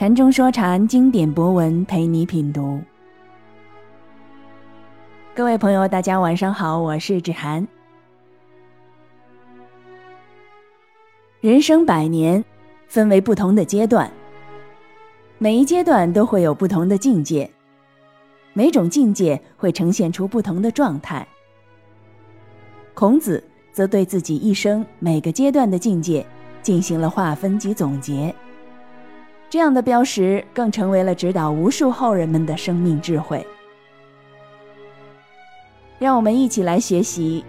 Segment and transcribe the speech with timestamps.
[0.00, 2.80] 禅中说禅，经典博文陪你品读。
[5.34, 7.68] 各位朋友，大家晚上好，我是芷涵。
[11.42, 12.42] 人生百年，
[12.88, 14.10] 分为不同的阶段，
[15.36, 17.50] 每一阶段都会有不同的境界，
[18.54, 21.28] 每种境界会呈现出不同的状态。
[22.94, 26.24] 孔子则对自己一生每个阶段的境界
[26.62, 28.34] 进行了划分及总结，
[29.50, 33.44] 这样的标识更成为了指导无数后人们的生命智慧。
[35.98, 37.44] 让我们一起来学习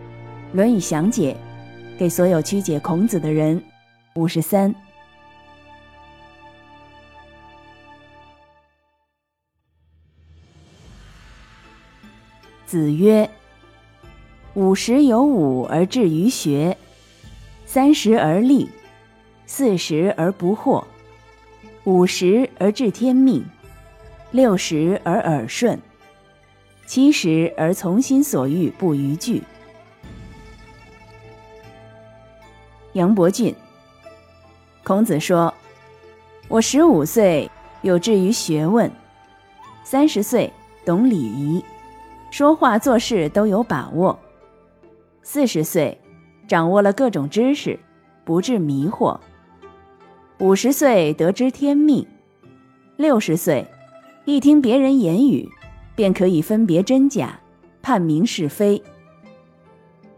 [0.56, 1.38] 《论语详解》，
[2.00, 3.64] 给所有曲解孔子的人。
[4.16, 4.74] 五十三。
[12.66, 13.30] 子曰
[14.56, 16.76] ：“五十有五而志于学，
[17.66, 18.68] 三十而立，
[19.46, 20.84] 四十而不惑，
[21.84, 23.44] 五十而知天命，
[24.30, 25.80] 六十而耳顺，
[26.86, 29.42] 七十而从心所欲不逾矩。”
[32.94, 33.56] 杨伯峻。
[34.84, 35.52] 孔子说
[36.48, 37.50] ：“我十五岁
[37.82, 38.92] 有志于学问，
[39.84, 40.54] 三十岁
[40.86, 41.66] 懂礼仪，
[42.30, 44.16] 说话做事都有把握；
[45.24, 46.00] 四十岁
[46.48, 47.80] 掌握了各种知识，
[48.24, 49.20] 不致迷惑；
[50.42, 52.04] 五十岁得知天命；
[52.98, 53.68] 六十岁
[54.26, 55.48] 一听别人言语，
[55.96, 57.40] 便可以分别真假，
[57.84, 58.82] 判明是非；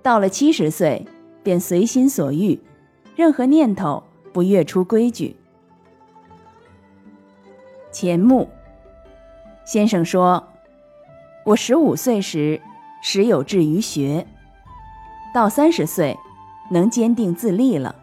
[0.01, 1.05] 到了七十岁，
[1.43, 2.57] 便随心所欲，
[3.17, 5.35] 任何念头。”不越出规矩。
[7.91, 8.49] 钱穆
[9.63, 10.47] 先生说
[11.45, 12.59] ：“我十五岁时，
[13.03, 14.25] 时有志于学；
[15.35, 16.17] 到三十岁，
[16.71, 17.93] 能坚定自立了；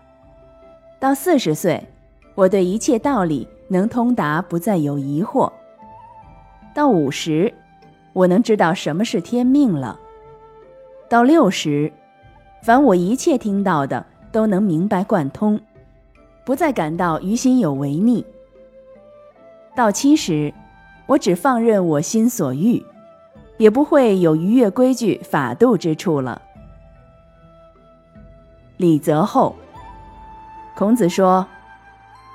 [1.01, 1.89] 到四十岁，
[2.41, 5.53] 我对一切道理能通达，不再有疑惑；
[6.73, 7.53] 到五十，
[8.15, 9.95] 我能知道什么是天命了；
[11.07, 11.93] 到六十，
[12.63, 15.61] 凡我一切听到的，都能明白贯通。”
[16.43, 18.25] 不再感到于心有违逆。
[19.77, 20.51] 到七十，
[21.05, 22.83] 我只放任我心所欲，
[23.59, 26.41] 也不会有逾越规矩法度之处了。
[28.79, 29.55] 李泽厚，
[30.75, 31.47] 孔子说：“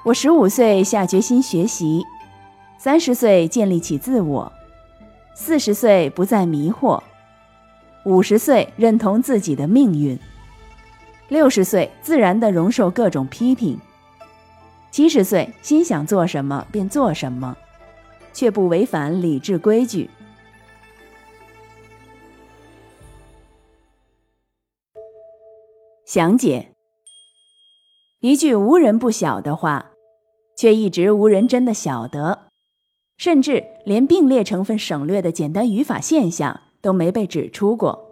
[0.06, 2.06] 我十五岁下决心学习，
[2.78, 4.54] 三十岁建立起自我，
[5.34, 7.02] 四十岁不再迷惑，
[8.06, 10.20] 五十岁认同自己的命运，
[11.28, 13.80] 六十岁自然的容受各种批评。”
[14.94, 17.58] 七十岁，心想做什么便做什么，
[18.32, 20.08] 却不违反礼制规矩。
[26.06, 26.76] 详解：
[28.20, 29.92] 一句无人不晓的话，
[30.58, 32.48] 却一直无人真的晓得，
[33.18, 38.12] 甚至连并列成分省略的简单语法现象都没被指出过。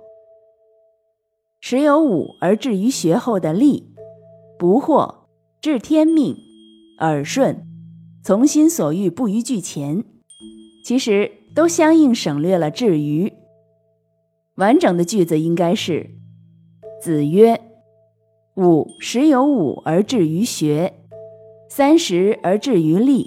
[1.61, 3.93] 时有五而志于学后的立，
[4.59, 5.15] 不惑，
[5.61, 6.37] 知天命。
[6.99, 7.67] 耳顺，
[8.23, 10.05] 从心所欲不逾矩前，
[10.85, 13.33] 其实都相应省略了至于。
[14.55, 16.11] 完整的句子应该是：
[17.01, 17.59] 子曰
[18.55, 21.02] ：“五十有五而志于学，
[21.75, 23.25] 三十而志于立，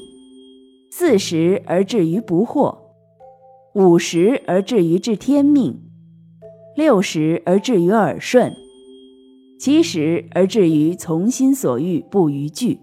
[0.92, 2.78] 四十而志于不惑，
[3.74, 5.90] 五十而志于知天命，
[6.76, 8.54] 六十而志于耳顺，
[9.58, 12.78] 七十而志于从心所欲不逾矩。”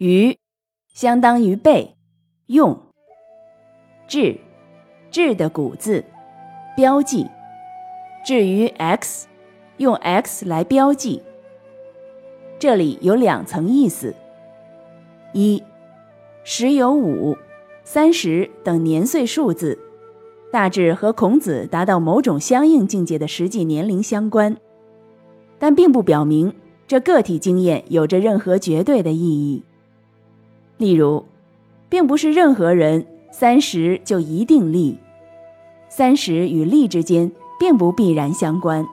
[0.00, 0.38] 于，
[0.94, 1.94] 相当于备，
[2.46, 2.80] 用。
[4.08, 4.40] 至，
[5.10, 6.06] 至的古字，
[6.74, 7.26] 标记。
[8.24, 9.28] 至于 x，
[9.76, 11.22] 用 x 来标记。
[12.60, 14.14] 这里有两层意思：
[15.32, 15.62] 一，
[16.44, 17.34] 十有五、
[17.84, 19.78] 三十等年岁数字，
[20.52, 24.54] 大致和孔子达到某种相应境界的实际年龄相关，
[25.58, 26.52] 但并不表明
[26.86, 29.62] 这个体经验有着任何绝对的意义。
[30.76, 31.24] 例如，
[31.88, 34.98] 并不是任何人三十就一定立，
[35.88, 38.86] 三十与立之间并不必然相关。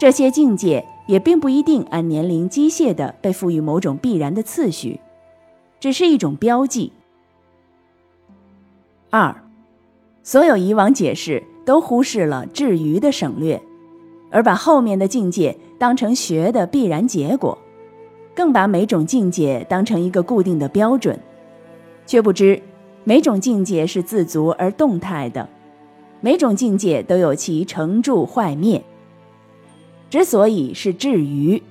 [0.00, 5.00] 这些境界也并不一定按年龄机械地被赋予某种必然的次序，
[5.80, 6.92] 只是一种标记。
[9.10, 9.34] 二，
[10.22, 13.60] 所有以往解释都忽视了至于的省略，
[14.30, 17.58] 而把后面的境界当成学的必然结果。
[18.34, 21.20] 更把每种境界当成一个固定的标准，
[22.06, 22.62] 却不知
[23.04, 25.46] 每种境界是自足而动态的，
[26.22, 28.82] 每种境界都有其成住坏灭。
[30.12, 31.62] 之所以是至于，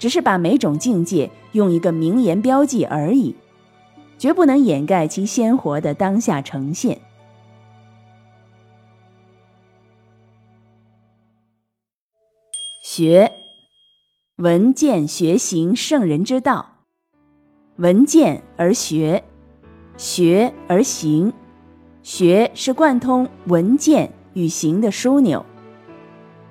[0.00, 3.36] 只是把每种境界用一个名言标记而已，
[4.18, 7.00] 绝不能掩盖其鲜活的当下呈现。
[12.82, 13.32] 学，
[14.38, 16.78] 闻见学行圣人之道，
[17.76, 19.22] 闻见而学，
[19.96, 21.32] 学而行，
[22.02, 25.46] 学是贯通闻见与行的枢纽。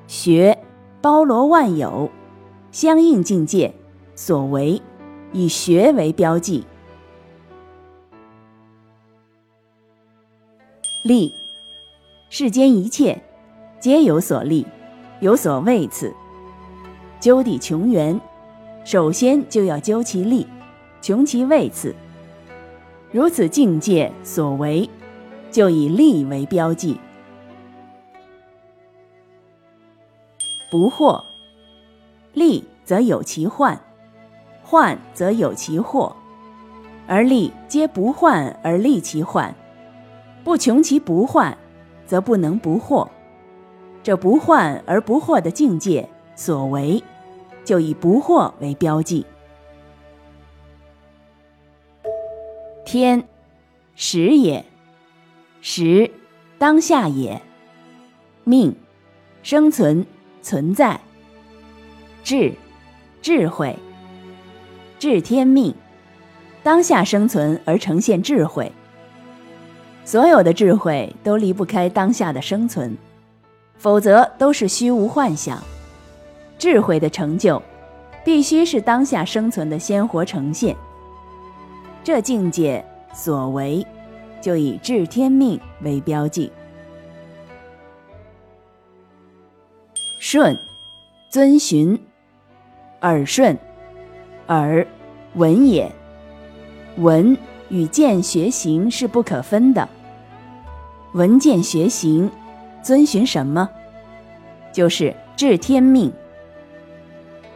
[0.08, 0.58] 学
[1.08, 2.12] 包罗万有，
[2.70, 3.74] 相应境界
[4.14, 4.82] 所为，
[5.32, 6.66] 以学为标记。
[11.06, 11.34] 立，
[12.30, 13.24] 世间一切
[13.80, 14.68] 皆有所立，
[15.22, 16.14] 有所谓此。
[17.22, 18.20] 究底穷源，
[18.84, 20.46] 首先就要究其利，
[21.02, 21.96] 穷其位次。
[23.14, 24.90] 如此境界所为，
[25.52, 27.00] 就以利为标记。
[30.70, 31.24] 不惑，
[32.34, 33.80] 利则有其患，
[34.64, 36.16] 患则有其祸，
[37.08, 39.56] 而利皆不患而利其患，
[40.44, 41.58] 不穷其不患，
[42.06, 43.08] 则不能不惑。
[44.04, 46.10] 这不患而不惑的境界。
[46.40, 47.04] 所为，
[47.66, 49.26] 就以不惑为标记。
[52.86, 53.28] 天，
[53.96, 54.64] 时也；
[55.60, 56.12] 时，
[56.60, 57.42] 当下也。
[58.44, 58.76] 命，
[59.42, 60.06] 生存、
[60.48, 60.98] 存在。
[62.24, 62.54] 智，
[63.22, 63.76] 智慧。
[64.98, 65.76] 智天命，
[66.64, 68.72] 当下生存而呈现智慧。
[70.06, 72.96] 所有的智慧都离不开当下的生存，
[73.78, 75.62] 否则都是虚无幻想。
[76.58, 77.62] 智慧的成就，
[78.24, 80.74] 必须是当下生存的鲜活呈现。
[82.06, 82.82] 这境界
[83.14, 83.86] 所为，
[84.42, 86.50] 就以治天命为标记。
[90.30, 90.60] 顺，
[91.30, 91.98] 遵循，
[93.00, 93.58] 耳顺，
[94.48, 94.86] 耳，
[95.36, 95.90] 闻也。
[96.98, 97.38] 闻
[97.70, 99.88] 与见学行是不可分的。
[101.14, 102.30] 闻见学行，
[102.84, 103.70] 遵循什么？
[104.74, 106.12] 就是治天命。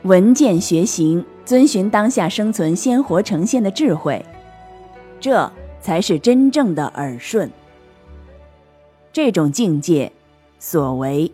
[0.04, 4.26] 闻见学行，遵循当下生存鲜活呈现的智慧，
[5.20, 5.52] 这
[5.82, 7.52] 才是真正的耳顺。
[9.12, 10.14] 这种境界，
[10.58, 11.30] 所为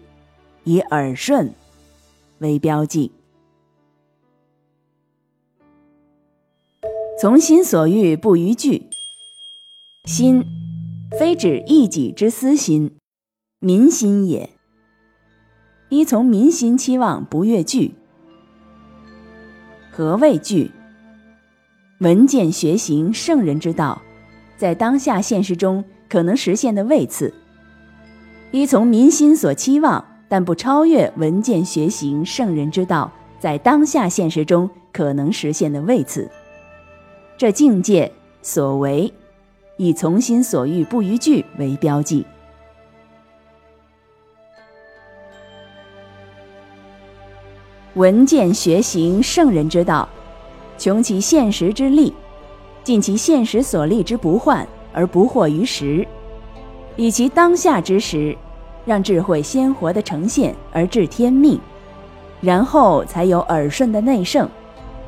[0.67, 1.53] 以耳顺
[2.39, 3.13] 为标记。
[7.17, 8.89] 从心所欲不逾矩。
[10.03, 10.43] 心，
[11.17, 12.97] 非指一己之私心，
[13.59, 14.49] 民心也。
[15.87, 17.95] 依从民心期望，不越矩。
[19.89, 20.71] 何谓具？
[22.01, 24.01] 闻见学行圣人之道，
[24.57, 27.33] 在当下现实中可能实现的位次，
[28.51, 36.29] 依从民心所期望，但不超越闻见学行圣人之道在当下现实中可能实现的位次。
[37.37, 39.13] 这境界所为，
[39.77, 42.25] 以从心所欲不逾矩为标记。
[47.93, 50.07] 闻见学行圣人之道，
[50.77, 52.13] 穷其现实之力，
[52.83, 56.07] 尽其现实所立之不患而不惑于时，
[56.95, 58.37] 以其当下之时，
[58.87, 61.59] 让智慧鲜活的呈现而治天命，
[62.39, 64.49] 然后才有耳顺的内圣，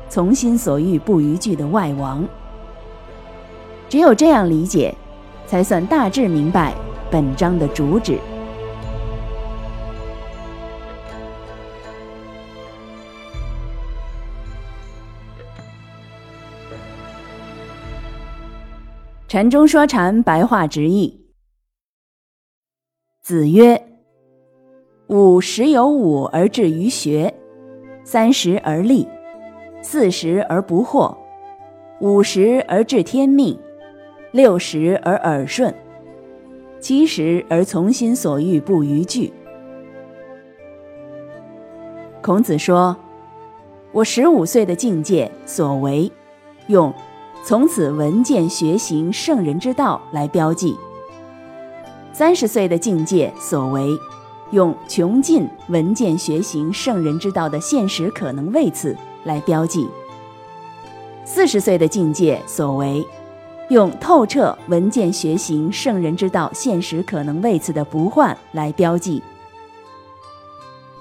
[0.06, 2.22] 从心所欲不逾矩的外王。
[3.88, 4.94] 只有这样理解，
[5.46, 6.74] 才算大致明白
[7.10, 8.18] 本章的主旨。
[19.26, 21.19] 禅中说禅，白话直译。
[23.30, 23.80] 子曰
[25.06, 27.32] ：“五十有五而志于学，
[28.02, 29.06] 三十而立，
[29.80, 31.16] 四十而不惑，
[32.00, 33.56] 五十而知天命，
[34.32, 35.72] 六十而耳顺，
[36.80, 39.32] 七十而从心所欲不逾矩。”
[42.20, 42.96] 孔子说
[43.94, 46.10] ：“我十五岁的境界所为，
[46.66, 46.92] 用。”
[47.46, 50.76] 从此闻见学行圣人之道来标记。
[52.20, 53.98] 三十岁的境界所为，
[54.50, 59.88] 用穷尽闻见学行圣人之道的现实可能位次来标记。
[61.24, 63.02] 四十岁的境界所为，
[63.70, 69.22] 用透彻闻见学行圣人之道现实可能位次的不患来标记。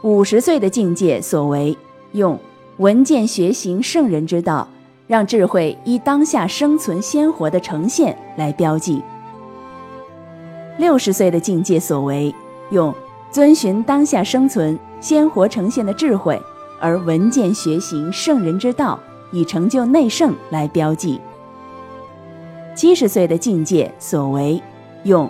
[0.04, 1.78] 五十岁的境界所为，
[2.14, 2.40] 用
[2.78, 4.66] 闻见学行圣人之道。
[5.06, 9.02] 让智慧依当下生存鲜活的呈现来标记。
[10.80, 12.34] 六十岁的境界所为，
[12.70, 12.96] 用
[13.30, 16.42] 遵循当下生存鲜活呈现的智慧
[16.80, 18.98] 而闻见学行圣人之道
[19.30, 21.20] 以成就内圣来标记。
[22.74, 24.64] 七十岁的境界所为，
[25.04, 25.30] 用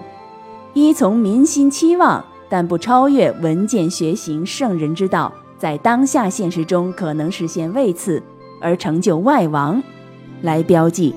[0.76, 8.22] 依从民心期望，但不超越文件学行圣人之道，在当下现实中可能实现位次
[8.62, 9.82] 而成就外王，
[10.44, 11.16] 来标记